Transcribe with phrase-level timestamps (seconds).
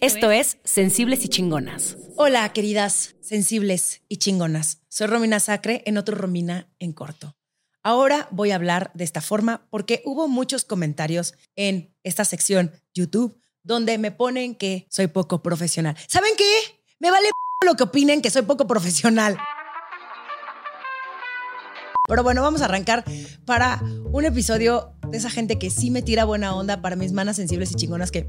[0.00, 1.96] Esto, es Sensibles y Chingonas.
[2.16, 4.82] Hola, queridas sensibles y chingonas.
[4.88, 7.36] Soy Romina Sacre en otro Romina en corto.
[7.82, 13.40] Ahora voy a hablar de esta forma porque hubo muchos comentarios en esta sección YouTube
[13.62, 15.96] donde me ponen que soy poco profesional.
[16.06, 16.82] ¿Saben qué?
[17.00, 17.28] Me vale
[17.66, 19.38] lo que opinen que soy poco profesional.
[22.06, 23.04] Pero bueno, vamos a arrancar
[23.44, 23.80] para
[24.12, 27.72] un episodio de esa gente que sí me tira buena onda para mis manas sensibles
[27.72, 28.28] y chingonas que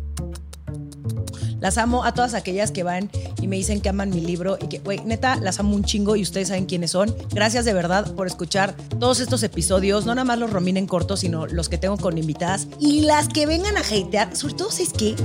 [1.61, 3.09] las amo a todas aquellas que van
[3.39, 6.17] y me dicen que aman mi libro y que, güey, neta, las amo un chingo
[6.17, 7.15] y ustedes saben quiénes son.
[7.31, 11.47] Gracias de verdad por escuchar todos estos episodios, no nada más los rominen cortos, sino
[11.47, 14.91] los que tengo con invitadas y las que vengan a hatear, sobre todo si es
[14.91, 15.15] que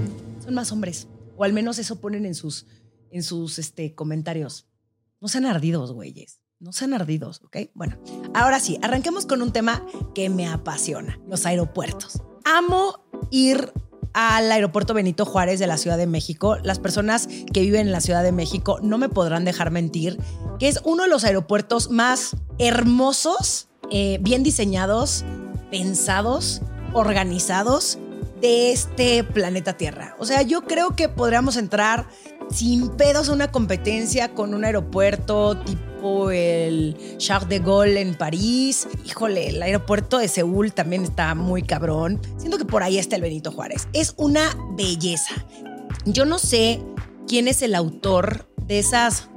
[0.45, 2.67] son más hombres, o al menos eso ponen en sus,
[3.11, 4.69] en sus este, comentarios.
[5.21, 6.41] No sean ardidos, güeyes.
[6.59, 7.57] No sean ardidos, ¿ok?
[7.75, 7.99] Bueno,
[8.33, 12.23] ahora sí, arranquemos con un tema que me apasiona, los aeropuertos.
[12.45, 13.73] Amo ir
[14.17, 16.57] al aeropuerto Benito Juárez de la Ciudad de México.
[16.63, 20.19] Las personas que viven en la Ciudad de México no me podrán dejar mentir,
[20.59, 25.27] que es uno de los aeropuertos más hermosos, eh, bien diseñados,
[25.71, 26.63] pensados,
[26.95, 27.99] organizados
[28.41, 30.17] de este planeta Tierra.
[30.19, 32.09] O sea, yo creo que podríamos entrar
[32.51, 35.86] sin pedos a una competencia con un aeropuerto tipo
[36.33, 38.89] el Charles de Gaulle en París.
[39.05, 42.21] Híjole, el aeropuerto de Seúl también está muy cabrón.
[42.37, 43.89] Siento que por ahí está el Benito Juárez.
[43.93, 45.35] Es una belleza.
[46.05, 46.81] Yo no sé
[47.27, 49.29] quién es el autor de esas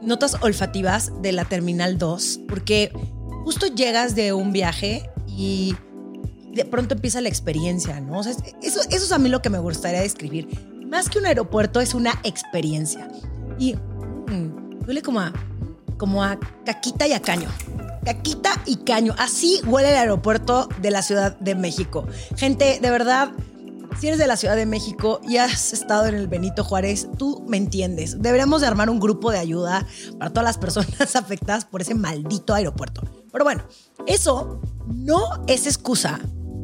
[0.00, 2.92] notas olfativas de la Terminal 2, porque
[3.44, 5.74] justo llegas de un viaje y
[6.52, 8.18] de pronto empieza la experiencia, ¿no?
[8.18, 10.48] O sea, eso, es a mí lo que me gustaría describir
[10.92, 13.08] más que un aeropuerto, es una experiencia.
[13.58, 15.32] Y mm, huele como a,
[16.02, 17.48] como a caquita y a caño.
[18.04, 19.14] Caquita y caño.
[19.18, 22.08] Así huele el aeropuerto de la Ciudad de México.
[22.36, 23.30] Gente, de verdad,
[24.00, 27.44] si eres de la Ciudad de México y has estado en el Benito Juárez, tú
[27.46, 28.20] me entiendes.
[28.20, 29.86] Deberíamos de armar un grupo de ayuda
[30.18, 33.02] para todas las personas afectadas por ese maldito aeropuerto.
[33.30, 33.62] Pero bueno,
[34.08, 36.18] eso no es excusa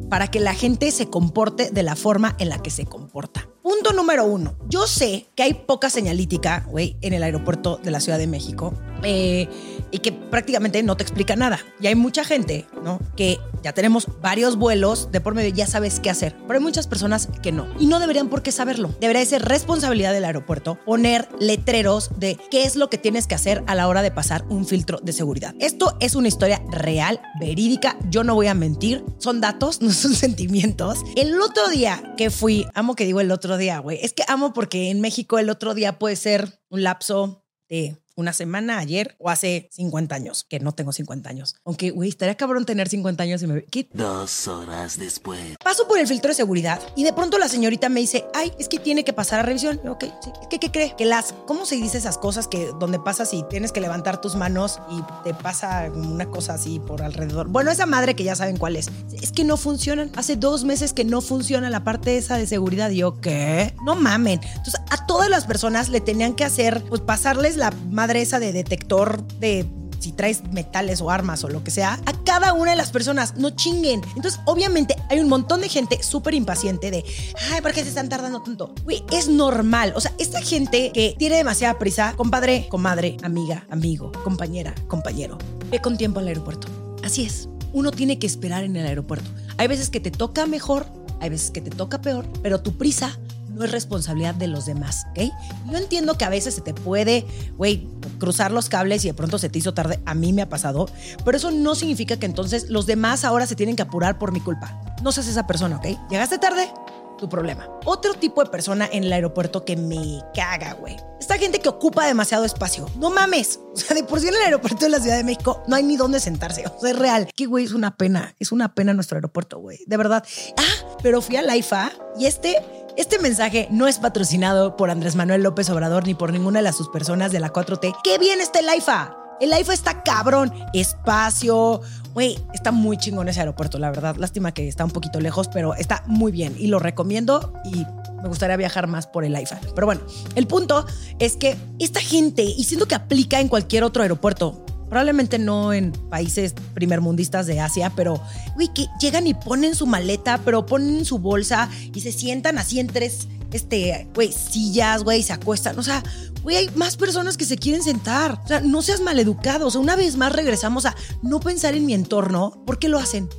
[0.09, 3.47] para que la gente se comporte de la forma en la que se comporta.
[3.69, 4.55] Punto número uno.
[4.67, 8.73] Yo sé que hay poca señalítica, güey, en el aeropuerto de la Ciudad de México
[9.03, 9.47] eh,
[9.91, 11.59] y que prácticamente no te explica nada.
[11.79, 12.99] Y hay mucha gente, ¿no?
[13.15, 16.35] Que ya tenemos varios vuelos de por medio, ya sabes qué hacer.
[16.47, 17.67] Pero hay muchas personas que no.
[17.79, 18.93] Y no deberían por qué saberlo.
[18.99, 23.63] Debería ser responsabilidad del aeropuerto poner letreros de qué es lo que tienes que hacer
[23.67, 25.55] a la hora de pasar un filtro de seguridad.
[25.59, 27.97] Esto es una historia real, verídica.
[28.09, 29.03] Yo no voy a mentir.
[29.17, 30.99] Son datos, no son sentimientos.
[31.15, 33.99] El otro día que fui, amo que digo el otro día, güey.
[34.01, 38.33] Es que amo porque en México el otro día puede ser un lapso de una
[38.33, 41.55] semana, ayer o hace 50 años, que no tengo 50 años.
[41.65, 43.63] Aunque, güey, estaría cabrón tener 50 años y me...
[43.63, 43.89] ¿Qué?
[43.93, 45.55] Dos horas después.
[45.63, 48.67] Paso por el filtro de seguridad y de pronto la señorita me dice, ay, es
[48.67, 49.79] que tiene que pasar a revisión.
[49.87, 50.31] ok, sí.
[50.49, 50.95] Que, ¿qué cree?
[50.97, 54.35] Que las, ¿cómo se dice esas cosas que donde pasas y tienes que levantar tus
[54.35, 57.47] manos y te pasa una cosa así por alrededor?
[57.47, 58.89] Bueno, esa madre que ya saben cuál es.
[59.21, 60.11] Es que no funcionan.
[60.15, 62.89] Hace dos meses que no funciona la parte esa de seguridad.
[62.89, 63.73] Y yo, ¿qué?
[63.85, 64.41] No mamen.
[64.43, 68.53] Entonces, a todas las personas le tenían que hacer, pues pasarles la madre esa de
[68.53, 69.65] detector de
[69.99, 73.35] si traes metales o armas o lo que sea, a cada una de las personas,
[73.37, 74.01] no chinguen.
[74.15, 77.03] Entonces, obviamente, hay un montón de gente súper impaciente de,
[77.51, 78.73] ay, ¿por qué se están tardando tanto?
[78.83, 79.93] Güey, es normal.
[79.95, 85.37] O sea, esta gente que tiene demasiada prisa, compadre, comadre, amiga, amigo, compañera, compañero,
[85.69, 86.67] ve con tiempo al aeropuerto.
[87.03, 87.49] Así es.
[87.71, 89.29] Uno tiene que esperar en el aeropuerto.
[89.57, 90.87] Hay veces que te toca mejor,
[91.19, 93.19] hay veces que te toca peor, pero tu prisa
[93.59, 95.31] no es responsabilidad de los demás, ¿ok?
[95.69, 97.27] Yo entiendo que a veces se te puede,
[97.57, 97.87] güey,
[98.17, 99.99] cruzar los cables y de pronto se te hizo tarde.
[100.05, 100.87] A mí me ha pasado,
[101.25, 104.39] pero eso no significa que entonces los demás ahora se tienen que apurar por mi
[104.39, 104.81] culpa.
[105.03, 106.09] No seas esa persona, ¿ok?
[106.09, 106.71] Llegaste tarde,
[107.19, 107.67] tu problema.
[107.85, 110.95] Otro tipo de persona en el aeropuerto que me caga, güey.
[111.19, 112.89] Esta gente que ocupa demasiado espacio.
[112.95, 113.59] No mames.
[113.73, 115.83] O sea, de por sí en el aeropuerto de la Ciudad de México no hay
[115.83, 116.65] ni dónde sentarse.
[116.65, 117.27] O sea, es real.
[117.35, 118.35] Que, güey, es una pena.
[118.39, 119.79] Es una pena nuestro aeropuerto, güey.
[119.85, 120.23] De verdad.
[120.57, 122.57] Ah, pero fui a la IFA y este
[122.99, 126.75] este mensaje no es patrocinado por Andrés Manuel López Obrador ni por ninguna de las
[126.75, 127.95] sus personas de la 4T.
[128.03, 129.15] ¡Qué bien está el AIFA!
[129.39, 130.53] El AIFA está cabrón.
[130.73, 131.79] Espacio.
[132.13, 134.17] Güey, está muy chingón ese aeropuerto, la verdad.
[134.17, 137.85] Lástima que está un poquito lejos, pero está muy bien y lo recomiendo y
[138.21, 139.61] me gustaría viajar más por el AIFA.
[139.73, 140.01] Pero bueno,
[140.35, 140.85] el punto
[141.19, 145.91] es que esta gente, y siento que aplica en cualquier otro aeropuerto, Probablemente no en
[145.91, 148.21] países primermundistas de Asia, pero,
[148.55, 152.79] güey, que llegan y ponen su maleta, pero ponen su bolsa y se sientan así
[152.79, 155.77] en tres, este, güey, sillas, güey, se acuestan.
[155.77, 156.03] O sea,
[156.43, 158.41] güey, hay más personas que se quieren sentar.
[158.43, 159.67] O sea, no seas maleducado.
[159.67, 162.63] O sea, una vez más regresamos a no pensar en mi entorno.
[162.65, 163.29] ¿Por qué lo hacen?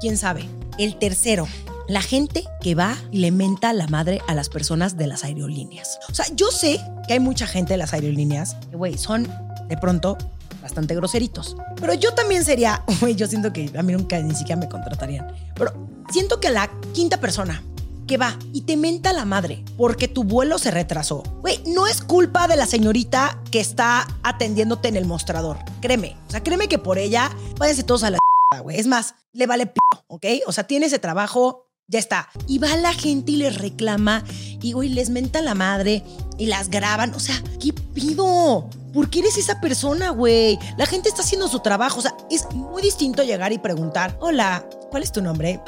[0.00, 0.48] ¿Quién sabe?
[0.78, 1.46] El tercero,
[1.86, 5.98] La gente que va y le menta la madre a las personas de las aerolíneas.
[6.08, 9.28] O sea, yo sé que hay mucha gente de las aerolíneas que, güey, son
[9.68, 10.16] de pronto
[10.64, 11.56] bastante groseritos.
[11.76, 15.28] Pero yo también sería, güey, yo siento que a mí nunca ni siquiera me contratarían.
[15.54, 15.72] Pero
[16.10, 17.62] siento que la quinta persona
[18.06, 21.22] que va y te menta la madre porque tu vuelo se retrasó.
[21.42, 25.58] Güey, no es culpa de la señorita que está atendiéndote en el mostrador.
[25.80, 26.16] Créeme.
[26.28, 28.18] O sea, créeme que por ella, váyanse todos a la
[28.60, 28.78] güey.
[28.78, 29.74] Es más, le vale p,
[30.08, 30.26] ¿ok?
[30.46, 32.28] O sea, tiene ese trabajo, ya está.
[32.46, 34.24] Y va la gente y les reclama
[34.62, 36.02] y, güey, les menta la madre
[36.38, 37.14] y las graban.
[37.14, 38.68] O sea, ¿qué pido?
[38.94, 40.56] ¿Por qué eres esa persona, güey?
[40.76, 41.98] La gente está haciendo su trabajo.
[41.98, 45.60] O sea, es muy distinto llegar y preguntar, hola, ¿cuál es tu nombre?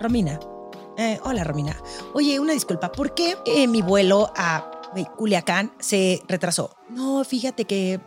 [0.00, 0.40] Romina.
[0.98, 1.76] Eh, hola, Romina.
[2.14, 4.72] Oye, una disculpa, ¿por qué eh, mi vuelo a
[5.16, 6.74] Culiacán se retrasó?
[6.88, 8.00] No, fíjate que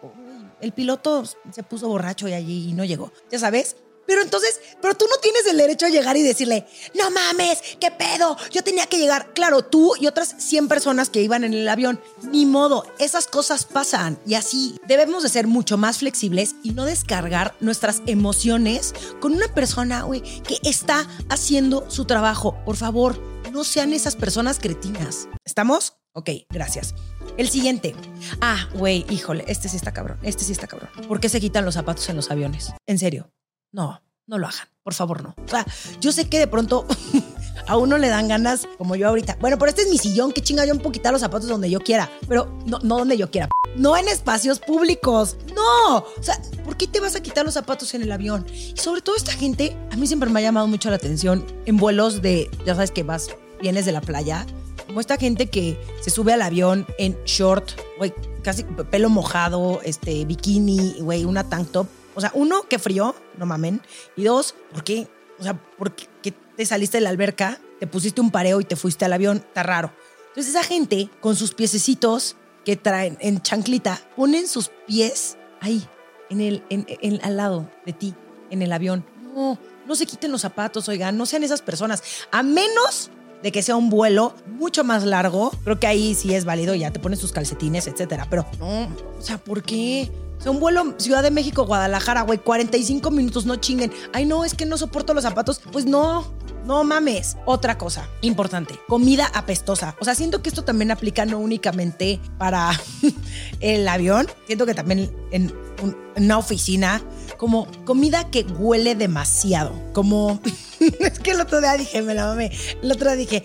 [0.59, 3.13] el piloto se puso borracho y allí no llegó.
[3.31, 6.65] Ya sabes, pero entonces, pero tú no tienes el derecho a llegar y decirle,
[6.95, 9.33] no mames, qué pedo, yo tenía que llegar.
[9.33, 13.65] Claro, tú y otras 100 personas que iban en el avión, ni modo, esas cosas
[13.65, 14.19] pasan.
[14.25, 19.53] Y así debemos de ser mucho más flexibles y no descargar nuestras emociones con una
[19.53, 20.05] persona,
[20.47, 22.57] que está haciendo su trabajo.
[22.65, 23.19] Por favor,
[23.51, 25.27] no sean esas personas cretinas.
[25.45, 25.97] ¿Estamos?
[26.13, 26.95] Ok, gracias.
[27.37, 27.95] El siguiente.
[28.41, 30.19] Ah, güey, híjole, este sí está cabrón.
[30.23, 30.89] Este sí está cabrón.
[31.07, 32.71] ¿Por qué se quitan los zapatos en los aviones?
[32.85, 33.29] En serio.
[33.77, 34.67] No, no lo hagan.
[34.81, 35.35] Por favor, no.
[35.37, 35.63] O sea,
[36.01, 36.87] yo sé que de pronto
[37.67, 39.37] a uno le dan ganas, como yo ahorita.
[39.39, 41.79] Bueno, pero este es mi sillón, que chinga yo un poquito los zapatos donde yo
[41.79, 42.09] quiera.
[42.27, 43.49] Pero no, no donde yo quiera.
[43.75, 45.37] No en espacios públicos.
[45.55, 45.97] No.
[45.97, 48.47] O sea, ¿por qué te vas a quitar los zapatos en el avión?
[48.51, 51.77] Y sobre todo esta gente, a mí siempre me ha llamado mucho la atención en
[51.77, 53.29] vuelos de, ya sabes que vas,
[53.61, 54.47] vienes de la playa.
[54.87, 60.25] Como esta gente que se sube al avión en short, güey, casi pelo mojado, este,
[60.25, 61.87] bikini, güey, una tank top.
[62.17, 63.79] O sea, uno, qué frío, no mamen.
[64.15, 65.07] Y dos, ¿por qué?
[65.39, 68.75] O sea, ¿por qué te saliste de la alberca, te pusiste un pareo y te
[68.75, 69.37] fuiste al avión?
[69.37, 69.93] Está raro.
[70.29, 72.35] Entonces esa gente con sus piececitos
[72.65, 75.87] que traen en chanclita, ponen sus pies ahí,
[76.31, 78.15] en el, en, en- al lado de ti,
[78.49, 79.05] en el avión.
[79.21, 82.01] No, no se quiten los zapatos, oigan, no sean esas personas.
[82.31, 83.11] A menos
[83.43, 86.91] de que sea un vuelo mucho más largo, creo que ahí sí es válido, ya
[86.91, 88.25] te pones tus calcetines, etcétera.
[88.27, 88.85] Pero no,
[89.17, 90.11] o sea, ¿por qué?
[90.37, 93.91] O sea, un vuelo Ciudad de México, Guadalajara, güey, 45 minutos, no chinguen.
[94.13, 95.59] Ay, no, es que no soporto los zapatos.
[95.71, 96.31] Pues no,
[96.65, 97.37] no mames.
[97.45, 99.95] Otra cosa importante, comida apestosa.
[99.99, 102.71] O sea, siento que esto también aplica no únicamente para
[103.59, 105.51] el avión, siento que también en,
[105.81, 107.01] un- en una oficina,
[107.37, 109.73] como comida que huele demasiado.
[109.93, 110.39] Como,
[110.99, 112.51] es que el otro día dije, me la mamé.
[112.81, 113.43] El otro día dije,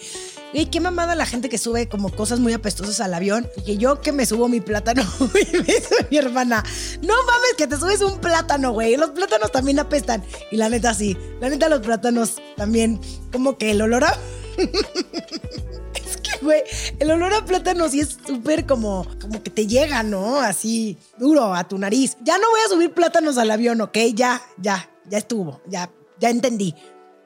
[0.53, 3.49] Güey, qué mamada la gente que sube como cosas muy apestosas al avión.
[3.57, 6.63] Y que yo que me subo mi plátano y me dice mi hermana,
[7.01, 8.97] no mames que te subes un plátano, güey.
[8.97, 10.23] Los plátanos también apestan.
[10.51, 13.01] Y la neta sí, la neta los plátanos también,
[13.33, 14.19] como que el olor a...
[15.95, 16.63] es que, güey,
[16.99, 20.39] el olor a plátano sí es súper como, como que te llega, ¿no?
[20.39, 22.19] Así, duro a tu nariz.
[22.23, 23.97] Ya no voy a subir plátanos al avión, ¿ok?
[24.15, 25.91] Ya, ya, ya estuvo, ya,
[26.21, 26.75] ya entendí.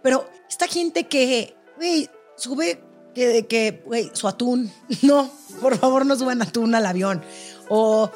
[0.03, 2.81] Pero esta gente que, güey, sube
[3.17, 4.71] que, que, güey, su atún.
[5.03, 5.31] No,
[5.61, 7.23] por favor, no suban atún al avión.
[7.69, 8.11] O,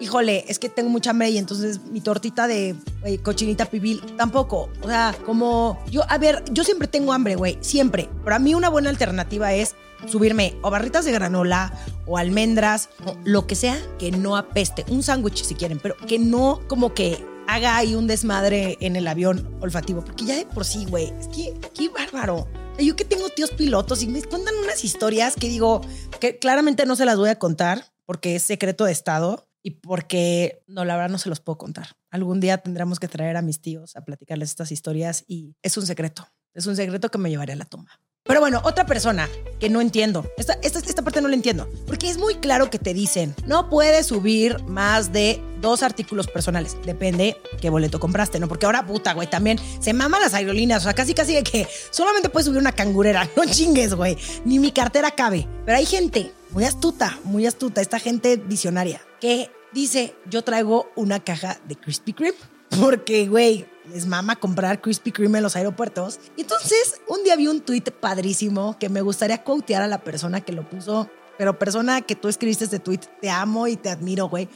[0.00, 4.70] híjole, es que tengo mucha hambre entonces mi tortita de güey, cochinita pibil tampoco.
[4.82, 8.08] O sea, como yo, a ver, yo siempre tengo hambre, güey, siempre.
[8.24, 9.74] Pero a mí una buena alternativa es
[10.06, 11.72] subirme o barritas de granola
[12.06, 14.84] o almendras o lo que sea que no apeste.
[14.88, 19.06] Un sándwich si quieren, pero que no como que haga ahí un desmadre en el
[19.06, 20.02] avión olfativo.
[20.02, 22.48] Porque ya de por sí, güey, es que qué bárbaro.
[22.78, 25.80] Yo que tengo tíos pilotos y me cuentan unas historias que digo
[26.20, 30.62] que claramente no se las voy a contar porque es secreto de Estado y porque
[30.66, 31.96] no, la verdad no se los puedo contar.
[32.10, 35.86] Algún día tendremos que traer a mis tíos a platicarles estas historias y es un
[35.86, 36.28] secreto.
[36.54, 37.90] Es un secreto que me llevaré a la tumba.
[38.26, 39.28] Pero bueno, otra persona
[39.58, 40.26] que no entiendo.
[40.36, 41.68] Esta, esta, esta parte no la entiendo.
[41.86, 46.76] Porque es muy claro que te dicen, no puedes subir más de dos artículos personales.
[46.84, 48.48] Depende qué boleto compraste, ¿no?
[48.48, 50.82] Porque ahora, puta, güey, también se maman las aerolíneas.
[50.82, 53.28] O sea, casi, casi de que solamente puedes subir una cangurera.
[53.36, 54.16] No chingues, güey.
[54.44, 55.46] Ni mi cartera cabe.
[55.66, 57.80] Pero hay gente muy astuta, muy astuta.
[57.82, 62.38] Esta gente visionaria que dice, yo traigo una caja de Krispy Kreme.
[62.80, 66.18] Porque, güey, les mama comprar Krispy Kreme en los aeropuertos.
[66.36, 70.40] Y entonces, un día vi un tweet padrísimo que me gustaría quotear a la persona
[70.40, 71.08] que lo puso.
[71.38, 74.48] Pero persona que tú escribiste este tweet, te amo y te admiro, güey.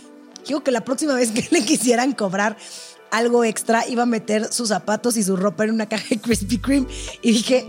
[0.44, 2.56] Quiero que la próxima vez que le quisieran cobrar
[3.10, 6.58] algo extra, iba a meter sus zapatos y su ropa en una caja de Krispy
[6.58, 6.86] Kreme.
[7.22, 7.66] Y dije,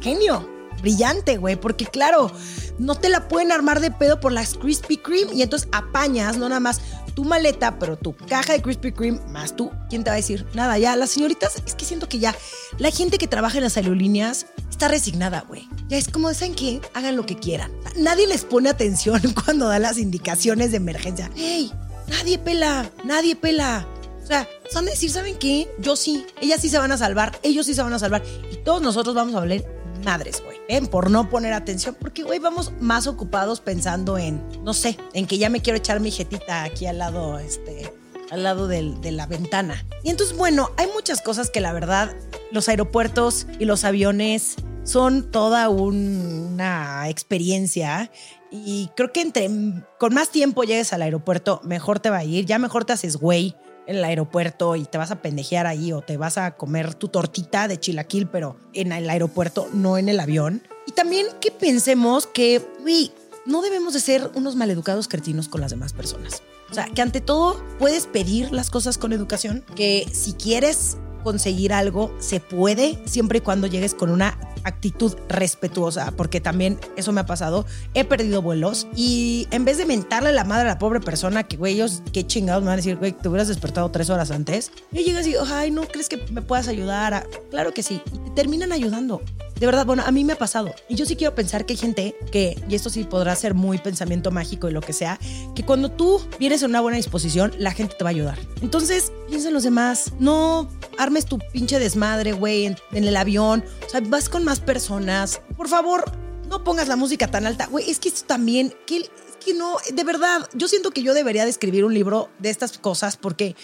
[0.00, 0.48] genio,
[0.80, 2.30] brillante, güey, porque claro,
[2.78, 6.48] no te la pueden armar de pedo por las Krispy Kreme y entonces apañas no
[6.48, 6.80] nada más
[7.16, 10.46] tu maleta, pero tu caja de Krispy Kreme más tú, ¿quién te va a decir?
[10.52, 12.36] Nada, ya las señoritas, es que siento que ya
[12.78, 15.66] la gente que trabaja en las aerolíneas está resignada, güey.
[15.88, 16.82] Ya es como, ¿saben qué?
[16.92, 17.72] Hagan lo que quieran.
[17.96, 21.30] Nadie les pone atención cuando da las indicaciones de emergencia.
[21.36, 21.72] ¡Ey!
[22.06, 23.88] Nadie pela, nadie pela.
[24.22, 25.68] O sea, son de decir, ¿saben qué?
[25.78, 28.22] Yo sí, ellas sí se van a salvar, ellos sí se van a salvar.
[28.52, 30.56] Y todos nosotros vamos a valer madres, güey.
[30.68, 30.80] ¿eh?
[30.82, 35.38] Por no poner atención, porque, güey, vamos más ocupados pensando en, no sé, en que
[35.38, 37.92] ya me quiero echar mi jetita aquí al lado, este,
[38.30, 39.84] al lado del- de la ventana.
[40.02, 42.14] Y entonces, bueno, hay muchas cosas que la verdad,
[42.50, 48.10] los aeropuertos y los aviones son toda un- una experiencia.
[48.52, 49.50] Y creo que entre
[49.98, 52.46] con más tiempo llegues al aeropuerto, mejor te va a ir.
[52.46, 56.02] Ya mejor te haces güey en el aeropuerto y te vas a pendejear ahí o
[56.02, 60.20] te vas a comer tu tortita de chilaquil, pero en el aeropuerto, no en el
[60.20, 60.62] avión.
[60.86, 63.12] Y también que pensemos que, güey,
[63.44, 66.42] no debemos de ser unos maleducados cretinos con las demás personas.
[66.70, 71.72] O sea, que ante todo puedes pedir las cosas con educación, que si quieres conseguir
[71.72, 77.20] algo, se puede, siempre y cuando llegues con una actitud respetuosa, porque también eso me
[77.20, 77.66] ha pasado.
[77.94, 81.56] He perdido vuelos y en vez de mentarle la madre a la pobre persona, que
[81.56, 84.72] güey, ellos qué chingados me van a decir, güey, te hubieras despertado tres horas antes,
[84.92, 87.14] y llegas y, ay, no crees que me puedas ayudar.
[87.14, 88.00] a-?" Claro que sí,
[88.34, 89.22] terminan ayudando.
[89.58, 90.74] De verdad, bueno, a mí me ha pasado.
[90.88, 93.78] Y yo sí quiero pensar que hay gente que, y esto sí podrá ser muy
[93.78, 95.18] pensamiento mágico y lo que sea,
[95.54, 98.38] que cuando tú vienes en una buena disposición, la gente te va a ayudar.
[98.60, 100.12] Entonces, piensa en los demás.
[100.18, 103.64] No armes tu pinche desmadre, güey, en, en el avión.
[103.86, 105.40] O sea, vas con más personas.
[105.56, 106.04] Por favor,
[106.48, 107.66] no pongas la música tan alta.
[107.66, 109.08] Güey, es que esto también, que,
[109.44, 112.78] que no, de verdad, yo siento que yo debería de escribir un libro de estas
[112.78, 113.56] cosas porque,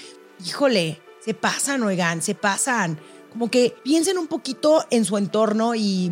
[0.46, 2.99] híjole, se pasan, oigan, se pasan
[3.32, 6.10] como que piensen un poquito en su entorno y,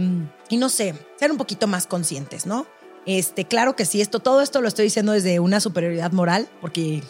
[0.49, 2.67] y no sé, sean un poquito más conscientes, ¿no?
[3.05, 7.03] Este, claro que sí, esto, todo esto lo estoy diciendo desde una superioridad moral, porque,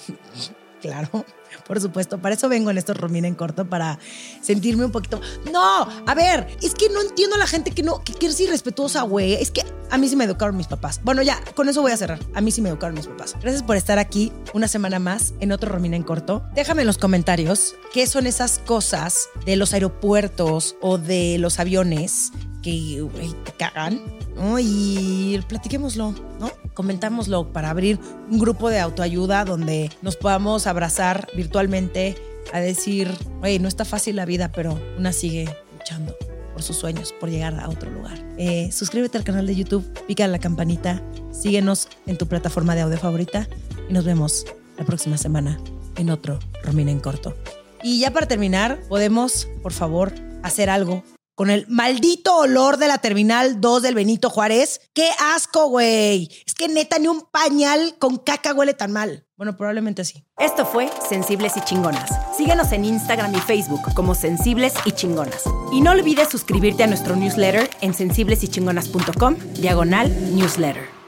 [0.80, 1.24] claro,
[1.66, 3.98] por supuesto, para eso vengo en estos Romina en corto, para
[4.40, 5.20] sentirme un poquito.
[5.52, 8.46] No, a ver, es que no entiendo a la gente que no, que quiere ser
[8.46, 9.34] irrespetuosa, güey.
[9.34, 11.00] Es que a mí sí me educaron mis papás.
[11.02, 12.20] Bueno, ya, con eso voy a cerrar.
[12.34, 13.36] A mí sí me educaron mis papás.
[13.40, 16.42] Gracias por estar aquí una semana más en otro Romina en corto.
[16.54, 22.32] Déjame en los comentarios qué son esas cosas de los aeropuertos o de los aviones
[22.62, 23.06] que
[23.44, 24.00] te cagan,
[24.36, 24.58] ¿no?
[24.58, 26.50] Y platiquémoslo, ¿no?
[26.74, 27.98] Comentámoslo para abrir
[28.30, 32.16] un grupo de autoayuda donde nos podamos abrazar virtualmente
[32.52, 33.10] a decir,
[33.42, 36.16] oye, no está fácil la vida, pero una sigue luchando
[36.52, 38.18] por sus sueños, por llegar a otro lugar.
[38.38, 42.98] Eh, suscríbete al canal de YouTube, pica la campanita, síguenos en tu plataforma de audio
[42.98, 43.48] favorita
[43.88, 44.46] y nos vemos
[44.78, 45.60] la próxima semana
[45.96, 47.36] en otro Romina en corto.
[47.82, 50.12] Y ya para terminar, podemos, por favor,
[50.42, 51.02] hacer algo
[51.40, 54.82] con el maldito olor de la terminal 2 del Benito Juárez.
[54.92, 56.28] ¡Qué asco, güey!
[56.46, 59.26] Es que neta ni un pañal con caca huele tan mal.
[59.38, 60.22] Bueno, probablemente sí.
[60.36, 62.10] Esto fue Sensibles y Chingonas.
[62.36, 65.44] Síguenos en Instagram y Facebook como Sensibles y Chingonas.
[65.72, 70.99] Y no olvides suscribirte a nuestro newsletter en sensiblesychingonas.com, diagonal newsletter.